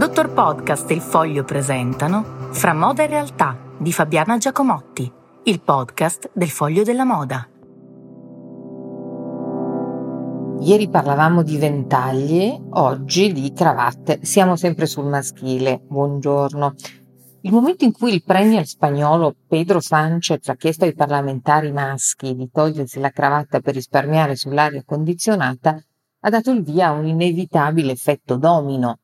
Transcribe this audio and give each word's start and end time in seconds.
Dottor 0.00 0.32
Podcast 0.32 0.90
e 0.90 0.94
il 0.94 1.02
Foglio 1.02 1.44
presentano 1.44 2.48
Fra 2.52 2.72
moda 2.72 3.02
e 3.02 3.06
realtà 3.06 3.54
di 3.78 3.92
Fabiana 3.92 4.38
Giacomotti, 4.38 5.12
il 5.44 5.60
podcast 5.60 6.30
del 6.32 6.48
Foglio 6.48 6.82
della 6.82 7.04
Moda. 7.04 7.46
Ieri 10.60 10.88
parlavamo 10.88 11.42
di 11.42 11.58
ventagli, 11.58 12.50
oggi 12.70 13.30
di 13.34 13.52
cravatte. 13.52 14.20
Siamo 14.22 14.56
sempre 14.56 14.86
sul 14.86 15.04
maschile. 15.04 15.82
Buongiorno. 15.86 16.74
Il 17.42 17.52
momento 17.52 17.84
in 17.84 17.92
cui 17.92 18.14
il 18.14 18.24
premier 18.24 18.66
spagnolo 18.66 19.34
Pedro 19.46 19.80
Sánchez 19.80 20.48
ha 20.48 20.56
chiesto 20.56 20.86
ai 20.86 20.94
parlamentari 20.94 21.72
maschi 21.72 22.34
di 22.34 22.48
togliersi 22.50 23.00
la 23.00 23.10
cravatta 23.10 23.60
per 23.60 23.74
risparmiare 23.74 24.34
sull'aria 24.34 24.82
condizionata 24.82 25.78
ha 26.20 26.30
dato 26.30 26.50
il 26.50 26.62
via 26.62 26.86
a 26.86 26.92
un 26.92 27.06
inevitabile 27.06 27.92
effetto 27.92 28.36
domino. 28.36 29.00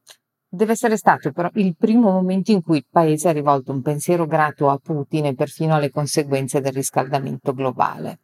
Deve 0.56 0.73
essere 0.73 0.96
stato 0.96 1.33
però 1.33 1.51
il 1.56 1.77
primo 1.77 2.10
momento 2.10 2.51
in 2.51 2.62
cui 2.62 2.78
il 2.78 2.87
paese 2.91 3.28
ha 3.28 3.33
rivolto 3.33 3.73
un 3.73 3.83
pensiero 3.83 4.24
grato 4.27 4.70
a 4.70 4.78
Putin 4.83 5.27
e 5.27 5.34
perfino 5.34 5.74
alle 5.74 5.91
conseguenze 5.91 6.62
del 6.62 6.73
riscaldamento 6.73 7.52
globale. 7.52 8.20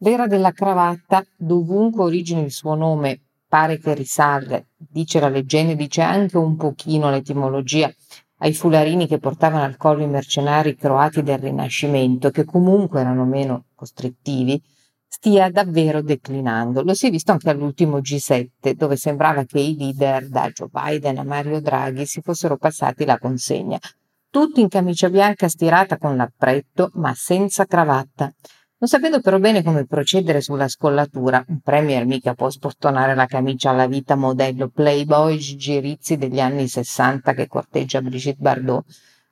L'era 0.00 0.26
della 0.26 0.52
cravatta, 0.52 1.24
dovunque 1.38 2.04
origini 2.04 2.42
il 2.42 2.50
suo 2.50 2.74
nome, 2.74 3.22
pare 3.48 3.78
che 3.78 3.94
risalga, 3.94 4.62
dice 4.76 5.20
la 5.20 5.30
leggenda, 5.30 5.72
dice 5.72 6.02
anche 6.02 6.36
un 6.36 6.54
pochino 6.56 7.08
l'etimologia, 7.08 7.90
ai 8.40 8.52
fularini 8.52 9.06
che 9.06 9.18
portavano 9.18 9.64
al 9.64 9.78
collo 9.78 10.02
i 10.02 10.08
mercenari 10.08 10.76
croati 10.76 11.22
del 11.22 11.38
Rinascimento, 11.38 12.28
che 12.28 12.44
comunque 12.44 13.00
erano 13.00 13.24
meno 13.24 13.64
costrittivi, 13.74 14.62
stia 15.12 15.50
davvero 15.50 16.02
declinando. 16.02 16.82
Lo 16.82 16.94
si 16.94 17.08
è 17.08 17.10
visto 17.10 17.32
anche 17.32 17.50
all'ultimo 17.50 17.98
G7, 17.98 18.70
dove 18.74 18.96
sembrava 18.96 19.44
che 19.44 19.58
i 19.58 19.76
leader, 19.76 20.28
da 20.28 20.48
Joe 20.50 20.68
Biden 20.70 21.18
a 21.18 21.24
Mario 21.24 21.60
Draghi, 21.60 22.06
si 22.06 22.20
fossero 22.22 22.56
passati 22.56 23.04
la 23.04 23.18
consegna. 23.18 23.78
Tutti 24.30 24.60
in 24.60 24.68
camicia 24.68 25.10
bianca 25.10 25.48
stirata 25.48 25.98
con 25.98 26.16
l'appretto, 26.16 26.90
ma 26.94 27.12
senza 27.14 27.66
cravatta. 27.66 28.32
Non 28.78 28.88
sapendo 28.88 29.20
però 29.20 29.38
bene 29.40 29.64
come 29.64 29.84
procedere 29.84 30.40
sulla 30.40 30.68
scollatura, 30.68 31.44
un 31.48 31.58
premier 31.58 32.06
mica 32.06 32.34
può 32.34 32.48
spottonare 32.48 33.16
la 33.16 33.26
camicia 33.26 33.70
alla 33.70 33.88
vita 33.88 34.14
modello 34.14 34.68
Playboy 34.68 35.36
Gigi 35.36 36.16
degli 36.16 36.40
anni 36.40 36.68
60 36.68 37.34
che 37.34 37.48
corteggia 37.48 38.00
Brigitte 38.00 38.40
Bardot, 38.40 38.84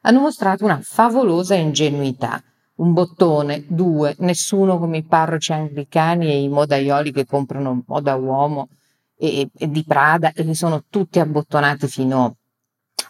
hanno 0.02 0.20
mostrato 0.20 0.64
una 0.64 0.80
favolosa 0.82 1.54
ingenuità 1.54 2.42
un 2.78 2.92
bottone, 2.92 3.64
due, 3.68 4.14
nessuno 4.18 4.78
come 4.78 4.98
i 4.98 5.04
parroci 5.04 5.52
anglicani 5.52 6.26
e 6.26 6.42
i 6.42 6.48
modaioli 6.48 7.12
che 7.12 7.26
comprano 7.26 7.82
moda 7.86 8.14
uomo 8.14 8.68
e, 9.16 9.48
e 9.52 9.68
di 9.68 9.84
Prada 9.84 10.32
e 10.32 10.44
che 10.44 10.54
sono 10.54 10.84
tutti 10.88 11.18
abbottonati 11.18 11.88
fino 11.88 12.36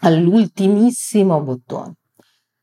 all'ultimissimo 0.01 1.41
bottone. 1.41 1.95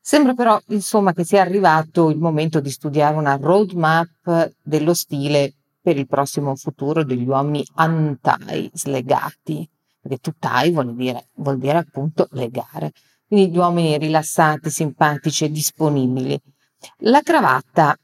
Sembra 0.00 0.34
però, 0.34 0.58
insomma, 0.68 1.12
che 1.12 1.24
sia 1.24 1.42
arrivato 1.42 2.10
il 2.10 2.18
momento 2.18 2.60
di 2.60 2.70
studiare 2.70 3.16
una 3.16 3.36
roadmap 3.36 4.52
dello 4.62 4.94
stile 4.94 5.54
per 5.80 5.96
il 5.96 6.06
prossimo 6.06 6.54
futuro 6.56 7.04
degli 7.04 7.26
uomini 7.26 7.64
antai, 7.74 8.70
slegati, 8.72 9.68
perché 10.00 10.18
tutai 10.18 10.70
vuol 10.70 10.94
dire, 10.94 11.28
vuol 11.34 11.58
dire 11.58 11.78
appunto 11.78 12.28
legare. 12.32 12.92
Quindi 13.26 13.52
gli 13.52 13.58
uomini 13.58 13.98
rilassati, 13.98 14.70
simpatici 14.70 15.44
e 15.44 15.50
disponibili 15.50 16.40
la 16.98 17.20
cravatta 17.20 17.96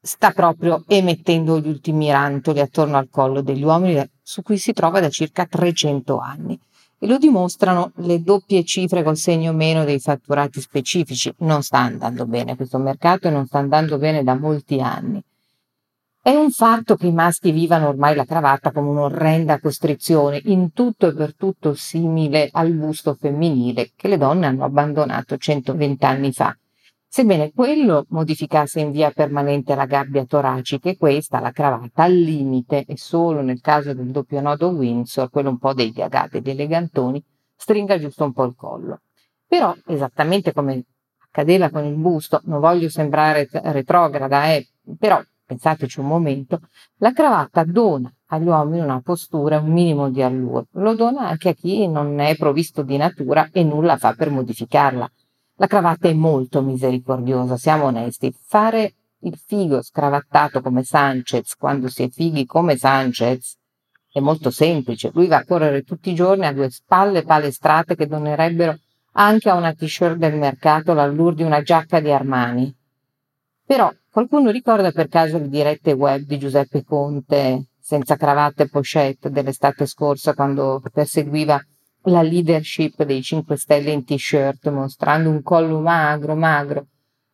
sta 0.00 0.30
proprio 0.32 0.84
emettendo 0.86 1.58
gli 1.58 1.68
ultimi 1.68 2.10
rantoli 2.10 2.60
attorno 2.60 2.98
al 2.98 3.08
collo 3.10 3.40
degli 3.40 3.64
uomini 3.64 4.06
su 4.22 4.42
cui 4.42 4.58
si 4.58 4.72
trova 4.72 5.00
da 5.00 5.08
circa 5.08 5.46
300 5.46 6.18
anni 6.18 6.58
e 6.98 7.06
lo 7.06 7.18
dimostrano 7.18 7.92
le 7.96 8.22
doppie 8.22 8.64
cifre 8.64 9.02
col 9.02 9.16
segno 9.16 9.52
meno 9.52 9.84
dei 9.84 10.00
fatturati 10.00 10.60
specifici. 10.60 11.32
Non 11.38 11.62
sta 11.62 11.78
andando 11.78 12.26
bene 12.26 12.56
questo 12.56 12.78
mercato 12.78 13.28
e 13.28 13.30
non 13.30 13.46
sta 13.46 13.58
andando 13.58 13.98
bene 13.98 14.22
da 14.22 14.34
molti 14.34 14.80
anni. 14.80 15.22
È 16.22 16.34
un 16.34 16.50
fatto 16.50 16.96
che 16.96 17.08
i 17.08 17.12
maschi 17.12 17.50
vivano 17.50 17.88
ormai 17.88 18.14
la 18.14 18.24
cravatta 18.24 18.72
come 18.72 18.88
un'orrenda 18.88 19.60
costrizione, 19.60 20.40
in 20.44 20.72
tutto 20.72 21.08
e 21.08 21.14
per 21.14 21.34
tutto 21.36 21.74
simile 21.74 22.48
al 22.50 22.72
busto 22.72 23.12
femminile 23.12 23.90
che 23.94 24.08
le 24.08 24.16
donne 24.16 24.46
hanno 24.46 24.64
abbandonato 24.64 25.36
120 25.36 26.04
anni 26.06 26.32
fa. 26.32 26.56
Sebbene 27.16 27.52
quello 27.52 28.06
modificasse 28.08 28.80
in 28.80 28.90
via 28.90 29.12
permanente 29.12 29.76
la 29.76 29.86
gabbia 29.86 30.24
toracica 30.24 30.90
e 30.90 30.96
questa, 30.96 31.38
la 31.38 31.52
cravatta, 31.52 32.02
al 32.02 32.12
limite 32.12 32.84
e 32.84 32.96
solo 32.96 33.40
nel 33.40 33.60
caso 33.60 33.94
del 33.94 34.10
doppio 34.10 34.40
nodo 34.40 34.70
Windsor, 34.70 35.30
quello 35.30 35.50
un 35.50 35.58
po' 35.58 35.74
dei 35.74 35.92
gagati 35.92 36.38
e 36.38 36.40
dei 36.40 36.54
elegantoni, 36.54 37.22
stringa 37.54 38.00
giusto 38.00 38.24
un 38.24 38.32
po' 38.32 38.42
il 38.42 38.54
collo. 38.56 39.02
Però, 39.46 39.72
esattamente 39.86 40.52
come 40.52 40.86
accadeva 41.24 41.70
con 41.70 41.84
il 41.84 41.94
busto, 41.94 42.40
non 42.46 42.58
voglio 42.58 42.88
sembrare 42.88 43.48
retrograda, 43.48 44.52
eh, 44.52 44.66
però 44.98 45.22
pensateci 45.46 46.00
un 46.00 46.06
momento, 46.06 46.62
la 46.96 47.12
cravatta 47.12 47.62
dona 47.62 48.12
agli 48.30 48.48
uomini 48.48 48.82
una 48.82 49.00
postura, 49.02 49.60
un 49.60 49.70
minimo 49.70 50.10
di 50.10 50.20
allure, 50.20 50.66
lo 50.72 50.96
dona 50.96 51.28
anche 51.28 51.50
a 51.50 51.54
chi 51.54 51.86
non 51.86 52.18
è 52.18 52.34
provvisto 52.34 52.82
di 52.82 52.96
natura 52.96 53.50
e 53.52 53.62
nulla 53.62 53.96
fa 53.98 54.14
per 54.14 54.30
modificarla. 54.30 55.08
La 55.56 55.68
cravatta 55.68 56.08
è 56.08 56.12
molto 56.12 56.62
misericordiosa, 56.62 57.56
siamo 57.56 57.84
onesti. 57.84 58.34
Fare 58.36 58.94
il 59.20 59.36
figo 59.36 59.82
scravattato 59.82 60.60
come 60.60 60.82
Sanchez 60.82 61.54
quando 61.56 61.88
si 61.88 62.02
è 62.02 62.08
fighi 62.08 62.44
come 62.44 62.76
Sanchez 62.76 63.56
è 64.10 64.18
molto 64.18 64.50
semplice. 64.50 65.10
Lui 65.14 65.28
va 65.28 65.38
a 65.38 65.44
correre 65.44 65.82
tutti 65.82 66.10
i 66.10 66.14
giorni 66.14 66.46
a 66.46 66.52
due 66.52 66.70
spalle 66.70 67.22
palestrate 67.22 67.94
che 67.94 68.06
donerebbero 68.06 68.76
anche 69.12 69.48
a 69.48 69.54
una 69.54 69.72
t-shirt 69.72 70.16
del 70.16 70.36
mercato 70.36 70.92
l'allure 70.92 71.36
di 71.36 71.42
una 71.44 71.62
giacca 71.62 72.00
di 72.00 72.10
Armani. 72.10 72.74
Però 73.64 73.90
qualcuno 74.10 74.50
ricorda 74.50 74.90
per 74.90 75.08
caso 75.08 75.38
le 75.38 75.48
dirette 75.48 75.92
web 75.92 76.22
di 76.22 76.38
Giuseppe 76.38 76.84
Conte 76.84 77.68
senza 77.80 78.16
cravatta 78.16 78.64
e 78.64 78.68
pochette 78.68 79.30
dell'estate 79.30 79.86
scorsa 79.86 80.34
quando 80.34 80.82
perseguiva 80.92 81.60
la 82.04 82.22
leadership 82.22 83.02
dei 83.04 83.22
5 83.22 83.56
Stelle 83.56 83.90
in 83.90 84.04
t-shirt, 84.04 84.68
mostrando 84.70 85.30
un 85.30 85.42
collo 85.42 85.80
magro, 85.80 86.34
magro 86.34 86.86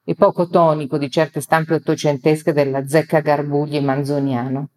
e 0.04 0.14
poco 0.14 0.48
tonico 0.48 0.98
di 0.98 1.10
certe 1.10 1.40
stampe 1.40 1.74
ottocentesche 1.74 2.52
della 2.52 2.86
zecca 2.86 3.20
Garbugli 3.20 3.80
manzoniano. 3.80 4.68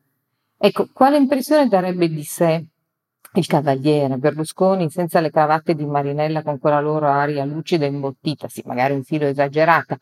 Ecco, 0.58 0.88
quale 0.94 1.18
impressione 1.18 1.68
darebbe 1.68 2.08
di 2.08 2.24
sé 2.24 2.66
il 3.36 3.46
cavaliere 3.48 4.18
Berlusconi 4.18 4.90
senza 4.90 5.20
le 5.20 5.32
cravatte 5.32 5.74
di 5.74 5.86
Marinella 5.86 6.44
con 6.44 6.60
quella 6.60 6.80
loro 6.80 7.08
aria 7.08 7.46
lucida 7.46 7.86
e 7.86 7.90
imbottita, 7.90 8.48
sì, 8.48 8.62
magari 8.66 8.94
un 8.94 9.04
filo 9.04 9.26
esagerata, 9.26 9.98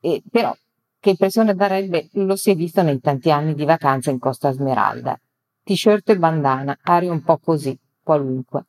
e, 0.00 0.22
però 0.30 0.54
che 1.00 1.10
impressione 1.10 1.54
darebbe 1.54 2.08
lo 2.12 2.36
si 2.36 2.50
è 2.50 2.54
visto 2.54 2.82
nei 2.82 3.00
tanti 3.00 3.30
anni 3.30 3.54
di 3.54 3.64
vacanza 3.64 4.10
in 4.10 4.18
Costa 4.18 4.52
Smeralda. 4.52 5.18
T-shirt 5.62 6.10
e 6.10 6.18
bandana, 6.18 6.78
aria 6.82 7.10
un 7.10 7.22
po' 7.22 7.38
così, 7.38 7.78
qualunque. 8.04 8.66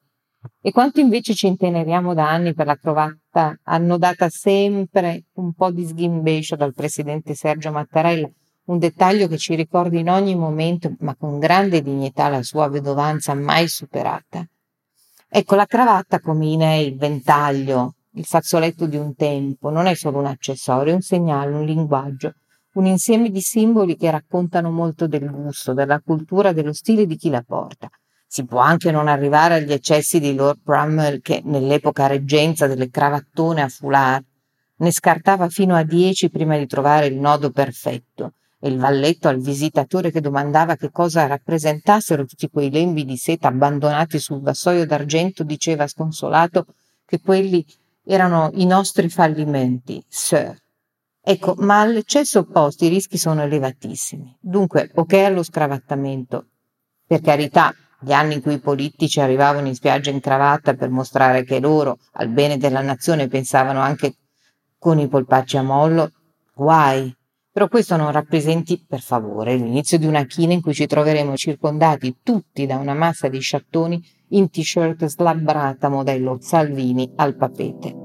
E 0.62 0.72
quanto 0.72 1.00
invece 1.00 1.34
ci 1.34 1.48
inteneriamo 1.48 2.14
da 2.14 2.30
anni 2.30 2.54
per 2.54 2.66
la 2.66 2.76
cravatta 2.76 3.60
annodata 3.64 4.30
sempre 4.30 5.26
un 5.34 5.54
po' 5.54 5.72
di 5.72 5.86
sghimbescio 5.86 6.56
dal 6.56 6.74
presidente 6.74 7.36
Sergio 7.36 7.72
Mattarella, 7.72 8.30
un 8.66 8.80
dettaglio 8.80 9.28
che 9.28 9.38
ci 9.38 9.54
ricorda 9.56 9.98
in 9.98 10.10
ogni 10.10 10.36
momento, 10.36 10.96
ma 11.00 11.16
con 11.16 11.38
grande 11.38 11.82
dignità, 11.82 12.30
la 12.30 12.42
sua 12.42 12.68
vedovanza 12.68 13.34
mai 13.36 13.68
superata. 13.68 14.44
Ecco, 15.28 15.56
la 15.56 15.66
cravatta 15.66 16.20
come 16.20 16.46
in 16.48 16.62
è 16.62 16.74
il 16.74 16.96
ventaglio, 16.96 17.96
il 18.14 18.26
fazzoletto 18.26 18.88
di 18.88 18.96
un 18.96 19.14
tempo, 19.16 19.70
non 19.70 19.86
è 19.86 19.96
solo 19.96 20.20
un 20.20 20.26
accessorio, 20.28 20.94
è 20.94 20.96
un 20.96 21.02
segnale, 21.02 21.54
un 21.54 21.66
linguaggio, 21.66 22.34
un 22.74 22.86
insieme 22.86 23.30
di 23.30 23.42
simboli 23.42 23.96
che 23.98 24.10
raccontano 24.10 24.72
molto 24.72 25.08
del 25.08 25.30
gusto, 25.30 25.74
della 25.74 26.00
cultura, 26.00 26.54
dello 26.54 26.74
stile 26.74 27.06
di 27.06 27.18
chi 27.18 27.30
la 27.30 27.44
porta. 27.46 27.90
Si 28.28 28.46
può 28.46 28.60
anche 28.60 28.92
non 28.92 29.08
arrivare 29.08 29.56
agli 29.56 29.72
eccessi 29.72 30.20
di 30.20 30.36
Lord 30.36 30.60
Bramwell 30.64 31.22
che 31.22 31.42
nell'epoca 31.44 32.08
reggenza 32.08 32.68
delle 32.68 32.90
cravattone 32.90 33.62
a 33.62 33.70
foulard 33.70 34.24
ne 34.78 34.92
scartava 34.92 35.48
fino 35.50 35.76
a 35.76 35.84
dieci 35.84 36.30
prima 36.30 36.58
di 36.58 36.68
trovare 36.68 37.06
il 37.06 37.16
nodo 37.16 37.52
perfetto 37.52 38.34
e 38.60 38.70
il 38.70 38.78
valletto 38.78 39.28
al 39.28 39.40
visitatore 39.40 40.12
che 40.12 40.22
domandava 40.22 40.76
che 40.76 40.92
cosa 40.92 41.28
rappresentassero 41.28 42.26
tutti 42.26 42.50
quei 42.50 42.72
lembi 42.72 43.06
di 43.06 43.16
seta 43.16 43.48
abbandonati 43.48 44.20
sul 44.20 44.42
vassoio 44.42 44.86
d'argento 44.86 45.44
diceva 45.44 45.88
sconsolato 45.88 46.66
che 47.06 47.22
quelli 47.22 47.66
erano 48.04 48.50
i 48.54 48.66
nostri 48.66 49.10
fallimenti, 49.10 50.04
sir. 50.08 50.56
Ecco, 51.22 51.56
ma 51.60 51.82
all'eccesso 51.82 52.40
opposto 52.40 52.86
i 52.86 52.90
rischi 52.90 53.18
sono 53.18 53.42
elevatissimi. 53.42 54.38
Dunque, 54.40 54.92
ok 54.94 55.14
allo 55.14 55.44
scravattamento, 55.44 56.48
per 57.06 57.22
carità, 57.22 57.74
gli 58.00 58.12
anni 58.12 58.36
in 58.36 58.42
cui 58.42 58.54
i 58.54 58.60
politici 58.60 59.20
arrivavano 59.20 59.68
in 59.68 59.76
spiaggia 59.76 60.10
in 60.10 60.20
cravatta 60.20 60.74
per 60.76 60.90
mostrare 60.90 61.44
che 61.44 61.60
loro, 61.60 61.98
al 62.14 62.30
bene 62.30 62.58
della 62.58 62.82
nazione, 62.82 63.28
pensavano 63.28 63.80
anche 63.80 64.16
con 64.78 65.00
i 65.00 65.08
polpacci 65.08 65.58
a 65.58 65.64
mollo, 65.64 66.12
guai. 66.54 67.16
Però 67.52 67.68
questo 67.70 67.96
non 67.96 68.12
rappresenti, 68.12 68.84
per 68.86 69.00
favore, 69.00 69.56
l'inizio 69.56 69.98
di 69.98 70.06
una 70.06 70.26
china 70.26 70.54
in 70.54 70.62
cui 70.62 70.74
ci 70.74 70.88
troveremo 70.88 71.36
circondati 71.36 72.18
tutti 72.22 72.66
da 72.66 72.76
una 72.76 72.94
massa 72.94 73.30
di 73.30 73.40
sciattoni 73.40 74.04
in 74.30 74.50
t-shirt 74.50 75.06
slabbrata 75.06 75.88
modello 75.88 76.38
Salvini 76.42 77.14
al 77.16 77.36
papete. 77.36 78.05